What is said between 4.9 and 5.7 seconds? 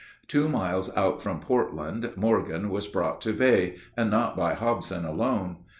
alone.